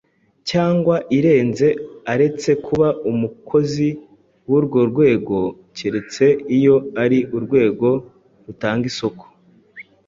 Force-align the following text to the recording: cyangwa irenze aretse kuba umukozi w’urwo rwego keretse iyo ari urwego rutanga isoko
cyangwa 0.49 0.95
irenze 1.17 1.67
aretse 2.13 2.49
kuba 2.65 2.87
umukozi 3.11 3.87
w’urwo 4.49 4.79
rwego 4.91 5.37
keretse 5.75 6.25
iyo 6.57 6.75
ari 7.03 7.19
urwego 7.35 7.87
rutanga 8.45 8.85
isoko 8.93 9.25